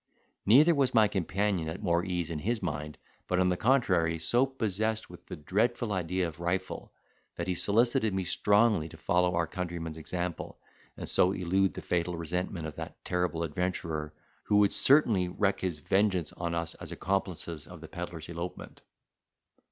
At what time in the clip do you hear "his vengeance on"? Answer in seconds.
15.59-16.55